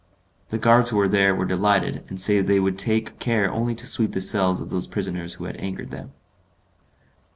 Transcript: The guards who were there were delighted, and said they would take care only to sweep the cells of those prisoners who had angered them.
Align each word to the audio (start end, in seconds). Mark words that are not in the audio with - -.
The 0.49 0.57
guards 0.57 0.89
who 0.89 0.97
were 0.97 1.07
there 1.07 1.35
were 1.35 1.45
delighted, 1.45 2.03
and 2.09 2.19
said 2.19 2.47
they 2.47 2.59
would 2.59 2.79
take 2.79 3.19
care 3.19 3.51
only 3.51 3.75
to 3.75 3.85
sweep 3.85 4.13
the 4.13 4.19
cells 4.19 4.59
of 4.59 4.71
those 4.71 4.87
prisoners 4.87 5.35
who 5.35 5.43
had 5.43 5.57
angered 5.57 5.91
them. 5.91 6.11